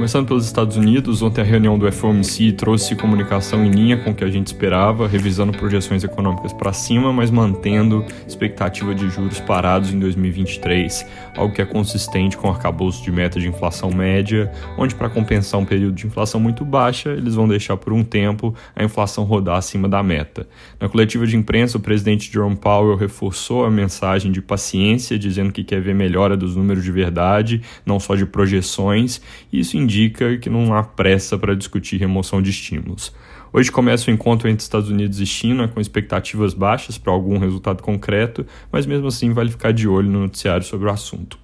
Começando 0.00 0.28
pelos 0.28 0.46
Estados 0.46 0.78
Unidos, 0.78 1.20
ontem 1.20 1.42
a 1.42 1.44
reunião 1.44 1.78
do 1.78 1.92
FOMC 1.92 2.52
trouxe 2.52 2.96
comunicação 2.96 3.62
em 3.66 3.70
linha 3.70 3.98
com 3.98 4.12
o 4.12 4.14
que 4.14 4.24
a 4.24 4.30
gente 4.30 4.46
esperava, 4.46 5.06
revisando 5.06 5.52
projeções 5.52 6.02
econômicas 6.02 6.54
para 6.54 6.72
cima, 6.72 7.12
mas 7.12 7.30
mantendo 7.30 8.02
expectativa 8.26 8.94
de 8.94 9.10
juros 9.10 9.40
parados 9.40 9.92
em 9.92 9.98
2023, 9.98 11.06
algo 11.36 11.54
que 11.54 11.60
é 11.60 11.66
consistente 11.66 12.34
com 12.34 12.48
o 12.48 12.50
arcabouço 12.50 13.04
de 13.04 13.12
meta 13.12 13.38
de 13.38 13.46
inflação 13.46 13.90
média, 13.90 14.50
onde 14.78 14.94
para 14.94 15.10
compensar 15.10 15.60
um 15.60 15.66
período 15.66 15.96
de 15.96 16.06
inflação 16.06 16.40
muito 16.40 16.64
baixa, 16.64 17.10
eles 17.10 17.34
vão 17.34 17.46
deixar 17.46 17.76
por 17.76 17.92
um 17.92 18.02
tempo 18.02 18.54
a 18.74 18.82
inflação 18.82 19.24
rodar 19.24 19.58
acima 19.58 19.86
da 19.86 20.02
meta. 20.02 20.48
Na 20.80 20.88
coletiva 20.88 21.26
de 21.26 21.36
imprensa, 21.36 21.76
o 21.76 21.80
presidente 21.80 22.32
Jerome 22.32 22.56
Powell 22.56 22.96
reforçou 22.96 23.66
a 23.66 23.70
mensagem 23.70 24.32
de 24.32 24.40
paciência, 24.40 25.18
dizendo 25.18 25.52
que 25.52 25.62
quer 25.62 25.82
ver 25.82 25.94
melhora 25.94 26.38
dos 26.38 26.56
números 26.56 26.82
de 26.82 26.90
verdade, 26.90 27.60
não 27.84 28.00
só 28.00 28.16
de 28.16 28.24
projeções, 28.24 29.20
e 29.52 29.60
isso 29.60 29.76
indica 29.76 29.89
que 30.40 30.48
não 30.48 30.74
há 30.74 30.82
pressa 30.82 31.36
para 31.36 31.54
discutir 31.54 31.98
remoção 31.98 32.40
de 32.40 32.50
estímulos. 32.50 33.12
Hoje 33.52 33.72
começa 33.72 34.10
o 34.10 34.14
encontro 34.14 34.48
entre 34.48 34.62
Estados 34.62 34.88
Unidos 34.88 35.20
e 35.20 35.26
China 35.26 35.66
com 35.66 35.80
expectativas 35.80 36.54
baixas 36.54 36.96
para 36.96 37.12
algum 37.12 37.38
resultado 37.38 37.82
concreto, 37.82 38.46
mas 38.70 38.86
mesmo 38.86 39.08
assim 39.08 39.32
vale 39.32 39.50
ficar 39.50 39.72
de 39.72 39.88
olho 39.88 40.08
no 40.08 40.20
noticiário 40.20 40.64
sobre 40.64 40.88
o 40.88 40.92
assunto. 40.92 41.36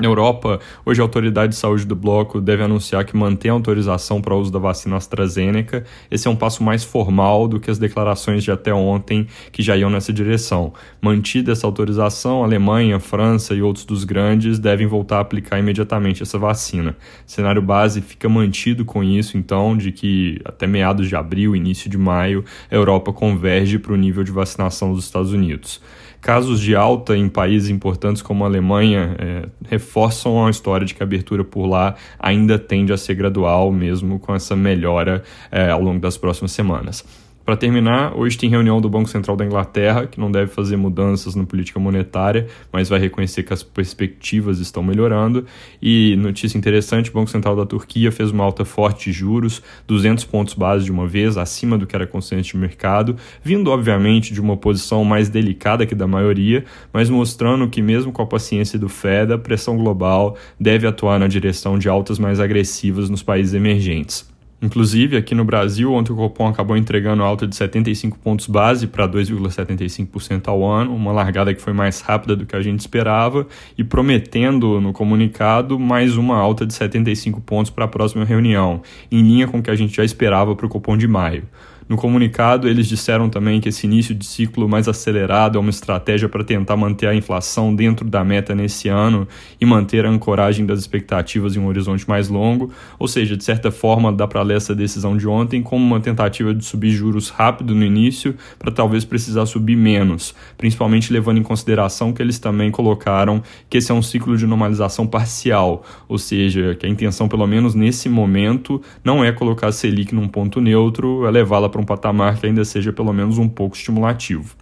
Na 0.00 0.06
Europa, 0.06 0.60
hoje 0.86 1.00
a 1.00 1.04
autoridade 1.04 1.54
de 1.54 1.58
saúde 1.58 1.84
do 1.84 1.96
bloco 1.96 2.40
deve 2.40 2.62
anunciar 2.62 3.04
que 3.04 3.16
mantém 3.16 3.50
a 3.50 3.54
autorização 3.54 4.22
para 4.22 4.32
o 4.32 4.38
uso 4.38 4.52
da 4.52 4.58
vacina 4.60 4.96
AstraZeneca. 4.96 5.84
Esse 6.08 6.28
é 6.28 6.30
um 6.30 6.36
passo 6.36 6.62
mais 6.62 6.84
formal 6.84 7.48
do 7.48 7.58
que 7.58 7.68
as 7.68 7.80
declarações 7.80 8.44
de 8.44 8.52
até 8.52 8.72
ontem 8.72 9.26
que 9.50 9.60
já 9.60 9.76
iam 9.76 9.90
nessa 9.90 10.12
direção. 10.12 10.72
Mantida 11.02 11.50
essa 11.50 11.66
autorização, 11.66 12.44
Alemanha, 12.44 13.00
França 13.00 13.54
e 13.54 13.60
outros 13.60 13.84
dos 13.84 14.04
grandes 14.04 14.60
devem 14.60 14.86
voltar 14.86 15.16
a 15.16 15.20
aplicar 15.20 15.58
imediatamente 15.58 16.22
essa 16.22 16.38
vacina. 16.38 16.96
O 17.26 17.30
cenário 17.30 17.60
base 17.60 18.00
fica 18.00 18.28
mantido 18.28 18.84
com 18.84 19.02
isso, 19.02 19.36
então, 19.36 19.76
de 19.76 19.90
que 19.90 20.40
até 20.44 20.64
meados 20.64 21.08
de 21.08 21.16
abril, 21.16 21.56
início 21.56 21.90
de 21.90 21.98
maio, 21.98 22.44
a 22.70 22.74
Europa 22.74 23.12
converge 23.12 23.80
para 23.80 23.92
o 23.92 23.96
nível 23.96 24.22
de 24.22 24.30
vacinação 24.30 24.92
dos 24.92 25.04
Estados 25.06 25.32
Unidos. 25.32 25.80
Casos 26.20 26.60
de 26.60 26.74
alta 26.74 27.16
em 27.16 27.28
países 27.28 27.70
importantes 27.70 28.20
como 28.22 28.44
a 28.44 28.46
Alemanha 28.48 29.16
é, 29.18 29.48
reforçam 29.68 30.46
a 30.46 30.50
história 30.50 30.86
de 30.86 30.94
que 30.94 31.02
a 31.02 31.06
abertura 31.06 31.44
por 31.44 31.66
lá 31.66 31.94
ainda 32.18 32.58
tende 32.58 32.92
a 32.92 32.96
ser 32.96 33.14
gradual, 33.14 33.70
mesmo 33.70 34.18
com 34.18 34.34
essa 34.34 34.56
melhora 34.56 35.22
é, 35.50 35.70
ao 35.70 35.80
longo 35.80 36.00
das 36.00 36.16
próximas 36.16 36.52
semanas. 36.52 37.04
Para 37.48 37.56
terminar, 37.56 38.14
hoje 38.14 38.36
tem 38.36 38.50
reunião 38.50 38.78
do 38.78 38.90
Banco 38.90 39.08
Central 39.08 39.34
da 39.34 39.42
Inglaterra, 39.42 40.06
que 40.06 40.20
não 40.20 40.30
deve 40.30 40.52
fazer 40.52 40.76
mudanças 40.76 41.34
na 41.34 41.44
política 41.44 41.80
monetária, 41.80 42.46
mas 42.70 42.90
vai 42.90 43.00
reconhecer 43.00 43.42
que 43.42 43.54
as 43.54 43.62
perspectivas 43.62 44.58
estão 44.58 44.82
melhorando. 44.82 45.46
E 45.80 46.14
notícia 46.16 46.58
interessante: 46.58 47.08
o 47.08 47.14
Banco 47.14 47.30
Central 47.30 47.56
da 47.56 47.64
Turquia 47.64 48.12
fez 48.12 48.30
uma 48.32 48.44
alta 48.44 48.66
forte 48.66 49.10
de 49.10 49.12
juros, 49.16 49.62
200 49.86 50.26
pontos 50.26 50.52
base 50.52 50.84
de 50.84 50.92
uma 50.92 51.06
vez, 51.06 51.38
acima 51.38 51.78
do 51.78 51.86
que 51.86 51.96
era 51.96 52.06
consciente 52.06 52.52
de 52.52 52.58
mercado, 52.58 53.16
vindo 53.42 53.70
obviamente 53.70 54.34
de 54.34 54.42
uma 54.42 54.54
posição 54.54 55.02
mais 55.02 55.30
delicada 55.30 55.86
que 55.86 55.94
da 55.94 56.06
maioria, 56.06 56.66
mas 56.92 57.08
mostrando 57.08 57.66
que, 57.66 57.80
mesmo 57.80 58.12
com 58.12 58.20
a 58.20 58.26
paciência 58.26 58.78
do 58.78 58.90
Fed, 58.90 59.32
a 59.32 59.38
pressão 59.38 59.74
global 59.78 60.36
deve 60.60 60.86
atuar 60.86 61.18
na 61.18 61.26
direção 61.26 61.78
de 61.78 61.88
altas 61.88 62.18
mais 62.18 62.40
agressivas 62.40 63.08
nos 63.08 63.22
países 63.22 63.54
emergentes. 63.54 64.36
Inclusive, 64.60 65.16
aqui 65.16 65.36
no 65.36 65.44
Brasil, 65.44 65.92
ontem 65.92 66.12
o 66.12 66.16
Copom 66.16 66.48
acabou 66.48 66.76
entregando 66.76 67.22
alta 67.22 67.46
de 67.46 67.54
75 67.54 68.18
pontos 68.18 68.48
base 68.48 68.88
para 68.88 69.08
2,75% 69.08 70.48
ao 70.48 70.66
ano, 70.66 70.94
uma 70.96 71.12
largada 71.12 71.54
que 71.54 71.62
foi 71.62 71.72
mais 71.72 72.00
rápida 72.00 72.34
do 72.34 72.44
que 72.44 72.56
a 72.56 72.60
gente 72.60 72.80
esperava, 72.80 73.46
e 73.76 73.84
prometendo 73.84 74.80
no 74.80 74.92
comunicado 74.92 75.78
mais 75.78 76.16
uma 76.16 76.36
alta 76.36 76.66
de 76.66 76.74
75 76.74 77.40
pontos 77.40 77.70
para 77.70 77.84
a 77.84 77.88
próxima 77.88 78.24
reunião, 78.24 78.82
em 79.12 79.22
linha 79.22 79.46
com 79.46 79.58
o 79.58 79.62
que 79.62 79.70
a 79.70 79.76
gente 79.76 79.96
já 79.96 80.04
esperava 80.04 80.56
para 80.56 80.66
o 80.66 80.68
Copom 80.68 80.96
de 80.96 81.06
maio. 81.06 81.44
No 81.88 81.96
comunicado, 81.96 82.68
eles 82.68 82.86
disseram 82.86 83.30
também 83.30 83.62
que 83.62 83.70
esse 83.70 83.86
início 83.86 84.14
de 84.14 84.26
ciclo 84.26 84.68
mais 84.68 84.86
acelerado 84.86 85.56
é 85.56 85.60
uma 85.60 85.70
estratégia 85.70 86.28
para 86.28 86.44
tentar 86.44 86.76
manter 86.76 87.06
a 87.06 87.14
inflação 87.14 87.74
dentro 87.74 88.06
da 88.06 88.22
meta 88.22 88.54
nesse 88.54 88.90
ano 88.90 89.26
e 89.58 89.64
manter 89.64 90.04
a 90.04 90.10
ancoragem 90.10 90.66
das 90.66 90.80
expectativas 90.80 91.56
em 91.56 91.60
um 91.60 91.66
horizonte 91.66 92.06
mais 92.06 92.28
longo, 92.28 92.70
ou 92.98 93.08
seja, 93.08 93.38
de 93.38 93.42
certa 93.42 93.70
forma 93.70 94.12
dá 94.12 94.28
para 94.28 94.42
ler 94.42 94.58
essa 94.58 94.74
decisão 94.74 95.16
de 95.16 95.26
ontem 95.26 95.62
como 95.62 95.82
uma 95.82 95.98
tentativa 95.98 96.52
de 96.52 96.62
subir 96.62 96.90
juros 96.90 97.30
rápido 97.30 97.74
no 97.74 97.82
início 97.82 98.34
para 98.58 98.70
talvez 98.70 99.06
precisar 99.06 99.46
subir 99.46 99.76
menos, 99.76 100.34
principalmente 100.58 101.10
levando 101.10 101.38
em 101.38 101.42
consideração 101.42 102.12
que 102.12 102.20
eles 102.20 102.38
também 102.38 102.70
colocaram 102.70 103.42
que 103.70 103.78
esse 103.78 103.90
é 103.90 103.94
um 103.94 104.02
ciclo 104.02 104.36
de 104.36 104.46
normalização 104.46 105.06
parcial, 105.06 105.82
ou 106.06 106.18
seja, 106.18 106.74
que 106.74 106.84
a 106.84 106.88
intenção 106.88 107.28
pelo 107.28 107.46
menos 107.46 107.74
nesse 107.74 108.10
momento 108.10 108.82
não 109.02 109.24
é 109.24 109.32
colocar 109.32 109.68
a 109.68 109.72
Selic 109.72 110.14
num 110.14 110.28
ponto 110.28 110.60
neutro, 110.60 111.24
é 111.24 111.30
levá-la 111.30 111.77
para 111.78 111.82
um 111.82 111.84
patamar 111.84 112.38
que 112.38 112.46
ainda 112.46 112.64
seja 112.64 112.92
pelo 112.92 113.12
menos 113.12 113.38
um 113.38 113.48
pouco 113.48 113.76
estimulativo. 113.76 114.56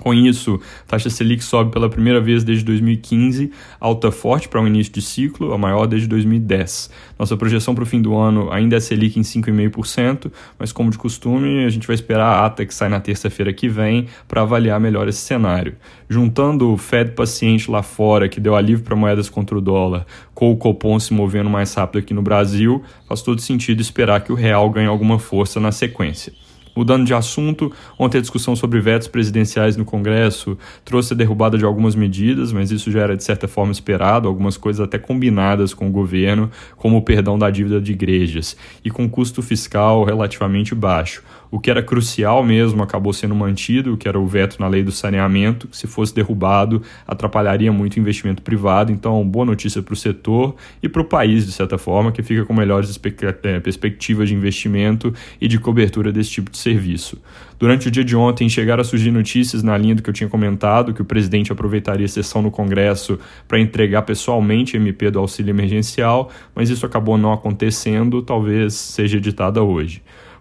Com 0.00 0.14
isso, 0.14 0.58
a 0.86 0.92
taxa 0.92 1.10
Selic 1.10 1.44
sobe 1.44 1.70
pela 1.70 1.86
primeira 1.90 2.22
vez 2.22 2.42
desde 2.42 2.64
2015, 2.64 3.52
alta 3.78 4.10
forte 4.10 4.48
para 4.48 4.58
um 4.58 4.66
início 4.66 4.90
de 4.90 5.02
ciclo, 5.02 5.52
a 5.52 5.58
maior 5.58 5.86
desde 5.86 6.08
2010. 6.08 6.90
Nossa 7.18 7.36
projeção 7.36 7.74
para 7.74 7.84
o 7.84 7.86
fim 7.86 8.00
do 8.00 8.16
ano 8.16 8.50
ainda 8.50 8.76
é 8.76 8.80
Selic 8.80 9.18
em 9.18 9.22
5,5%, 9.22 10.32
mas 10.58 10.72
como 10.72 10.90
de 10.90 10.96
costume, 10.96 11.66
a 11.66 11.68
gente 11.68 11.86
vai 11.86 11.92
esperar 11.92 12.24
a 12.24 12.46
ata 12.46 12.64
que 12.64 12.74
sai 12.74 12.88
na 12.88 12.98
terça-feira 12.98 13.52
que 13.52 13.68
vem 13.68 14.06
para 14.26 14.40
avaliar 14.40 14.80
melhor 14.80 15.06
esse 15.06 15.20
cenário. 15.20 15.76
Juntando 16.08 16.72
o 16.72 16.78
Fed 16.78 17.10
paciente 17.10 17.70
lá 17.70 17.82
fora, 17.82 18.26
que 18.26 18.40
deu 18.40 18.56
alívio 18.56 18.82
para 18.82 18.96
moedas 18.96 19.28
contra 19.28 19.58
o 19.58 19.60
dólar, 19.60 20.06
com 20.34 20.50
o 20.50 20.56
Copom 20.56 20.98
se 20.98 21.12
movendo 21.12 21.50
mais 21.50 21.74
rápido 21.74 21.98
aqui 21.98 22.14
no 22.14 22.22
Brasil, 22.22 22.82
faz 23.06 23.20
todo 23.20 23.42
sentido 23.42 23.82
esperar 23.82 24.24
que 24.24 24.32
o 24.32 24.34
real 24.34 24.70
ganhe 24.70 24.88
alguma 24.88 25.18
força 25.18 25.60
na 25.60 25.70
sequência. 25.70 26.32
Mudando 26.80 27.04
de 27.04 27.12
assunto, 27.12 27.70
ontem 27.98 28.16
a 28.16 28.20
discussão 28.22 28.56
sobre 28.56 28.80
vetos 28.80 29.06
presidenciais 29.06 29.76
no 29.76 29.84
Congresso 29.84 30.56
trouxe 30.82 31.12
a 31.12 31.16
derrubada 31.16 31.58
de 31.58 31.64
algumas 31.66 31.94
medidas, 31.94 32.54
mas 32.54 32.70
isso 32.70 32.90
já 32.90 33.02
era 33.02 33.14
de 33.14 33.22
certa 33.22 33.46
forma 33.46 33.70
esperado, 33.70 34.26
algumas 34.26 34.56
coisas 34.56 34.80
até 34.80 34.98
combinadas 34.98 35.74
com 35.74 35.88
o 35.88 35.90
governo, 35.90 36.50
como 36.78 36.96
o 36.96 37.02
perdão 37.02 37.38
da 37.38 37.50
dívida 37.50 37.82
de 37.82 37.92
igrejas, 37.92 38.56
e 38.82 38.90
com 38.90 39.06
custo 39.10 39.42
fiscal 39.42 40.04
relativamente 40.04 40.74
baixo. 40.74 41.22
O 41.50 41.58
que 41.58 41.68
era 41.68 41.82
crucial 41.82 42.44
mesmo 42.44 42.80
acabou 42.80 43.12
sendo 43.12 43.34
mantido, 43.34 43.96
que 43.96 44.06
era 44.06 44.18
o 44.18 44.26
veto 44.26 44.60
na 44.60 44.68
lei 44.68 44.84
do 44.84 44.92
saneamento, 44.92 45.66
que 45.66 45.76
se 45.76 45.88
fosse 45.88 46.14
derrubado 46.14 46.80
atrapalharia 47.04 47.72
muito 47.72 47.96
o 47.96 47.98
investimento 47.98 48.40
privado. 48.40 48.92
Então, 48.92 49.26
boa 49.26 49.44
notícia 49.44 49.82
para 49.82 49.92
o 49.92 49.96
setor 49.96 50.54
e 50.80 50.88
para 50.88 51.02
o 51.02 51.04
país, 51.04 51.44
de 51.44 51.52
certa 51.52 51.76
forma, 51.76 52.12
que 52.12 52.22
fica 52.22 52.44
com 52.44 52.54
melhores 52.54 52.98
eh, 53.42 53.60
perspectivas 53.60 54.28
de 54.28 54.34
investimento 54.34 55.12
e 55.40 55.48
de 55.48 55.58
cobertura 55.58 56.12
desse 56.12 56.30
tipo 56.30 56.50
de 56.50 56.58
serviço. 56.58 57.20
Durante 57.58 57.88
o 57.88 57.90
dia 57.90 58.04
de 58.04 58.14
ontem, 58.14 58.48
chegaram 58.48 58.80
a 58.80 58.84
surgir 58.84 59.10
notícias 59.10 59.62
na 59.62 59.76
linha 59.76 59.96
do 59.96 60.02
que 60.02 60.08
eu 60.08 60.14
tinha 60.14 60.30
comentado, 60.30 60.94
que 60.94 61.02
o 61.02 61.04
presidente 61.04 61.50
aproveitaria 61.50 62.06
a 62.06 62.08
sessão 62.08 62.40
no 62.40 62.50
Congresso 62.50 63.18
para 63.48 63.58
entregar 63.58 64.02
pessoalmente 64.02 64.76
MP 64.76 65.10
do 65.10 65.18
auxílio 65.18 65.50
emergencial, 65.50 66.30
mas 66.54 66.70
isso 66.70 66.86
acabou 66.86 67.18
não 67.18 67.32
acontecendo, 67.32 68.22
talvez 68.22 68.74
seja 68.74 69.18
editada 69.18 69.62
hoje. 69.62 70.00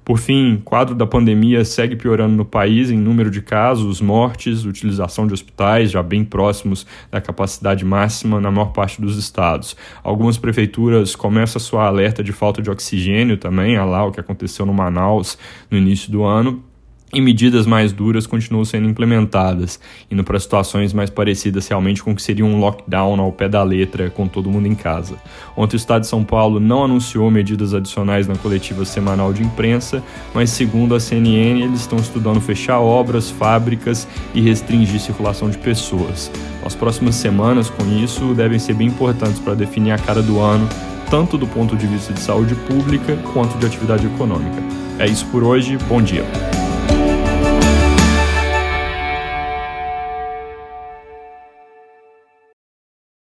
Por 0.10 0.18
fim, 0.18 0.56
o 0.56 0.62
quadro 0.62 0.96
da 0.96 1.06
pandemia 1.06 1.64
segue 1.64 1.96
piorando 1.96 2.36
no 2.36 2.44
país 2.44 2.90
em 2.90 2.98
número 2.98 3.30
de 3.30 3.44
casos, 3.44 4.02
mortes, 4.02 4.66
utilização 4.66 5.28
de 5.28 5.36
hospitais 5.36 5.92
já 5.92 6.02
bem 6.02 6.26
próximos 6.26 6.84
da 7.12 7.22
capacidade 7.22 7.86
máxima 7.86 8.42
na 8.42 8.50
maior 8.50 8.72
parte 8.72 9.00
dos 9.00 9.20
estados. 9.20 9.78
Algumas 10.04 10.36
prefeituras 10.36 11.16
começam 11.16 11.60
a 11.60 11.64
soar 11.64 11.86
alerta 11.86 12.24
de 12.24 12.32
falta 12.32 12.60
de 12.60 12.72
oxigênio 12.72 13.38
também, 13.38 13.78
a 13.78 13.86
lá 13.86 14.04
o 14.04 14.12
que 14.12 14.20
aconteceu 14.20 14.66
no 14.66 14.74
Manaus 14.74 15.38
no 15.70 15.78
início 15.78 16.12
do 16.12 16.24
ano 16.24 16.64
e 17.14 17.20
medidas 17.20 17.66
mais 17.66 17.92
duras 17.92 18.28
continuam 18.28 18.64
sendo 18.64 18.88
implementadas, 18.88 19.80
indo 20.12 20.24
para 20.24 20.40
situações 20.40 20.94
mais 20.94 21.10
parecidas 21.10 21.68
realmente 21.68 22.04
com 22.04 22.12
o 22.12 22.16
que 22.16 22.22
seria 22.22 22.46
um 22.46 22.60
lockdown 22.60 23.20
ao 23.20 23.32
pé 23.32 23.50
da 23.50 23.64
letra, 23.64 24.10
com 24.10 24.28
todo 24.28 24.50
mundo 24.50 24.68
em 24.68 24.76
casa. 24.76 25.16
Ontem 25.58 25.76
o 25.76 25.78
Estado 25.78 26.02
de 26.02 26.08
São 26.08 26.24
Paulo 26.24 26.60
não 26.60 26.84
anunciou 26.84 27.30
medidas 27.32 27.74
adicionais 27.74 28.28
na 28.28 28.36
coletiva 28.36 28.86
semanal 28.86 29.34
de 29.34 29.44
imprensa, 29.44 30.04
mas 30.34 30.52
segundo 30.52 30.94
a 30.94 31.00
CNN, 31.00 31.64
eles 31.64 31.82
estão 31.82 31.98
estudando 31.98 32.40
fechar 32.40 32.80
obras, 32.80 33.30
fábricas 33.30 34.08
e 34.34 34.42
restringir 34.42 35.00
circulação 35.00 35.50
de 35.50 35.58
pessoas. 35.58 36.32
As 36.64 36.76
próximas 36.76 37.16
semanas, 37.16 37.70
com 37.70 37.86
isso, 38.04 38.34
devem 38.34 38.60
ser 38.60 38.76
bem 38.76 38.88
importantes 38.88 39.40
para 39.40 39.56
definir 39.56 39.92
a 39.92 39.98
cara 39.98 40.22
do 40.22 40.40
ano, 40.40 40.68
tanto 41.10 41.38
do 41.38 41.48
ponto 41.48 41.76
de 41.76 41.88
vista 41.88 42.14
de 42.14 42.20
saúde 42.20 42.54
pública 42.54 43.18
quanto 43.34 43.58
de 43.58 43.66
atividade 43.66 44.06
econômica. 44.06 44.62
É 45.00 45.08
isso 45.08 45.26
por 45.28 45.44
hoje, 45.44 45.78
bom 45.88 46.02
dia. 46.02 46.26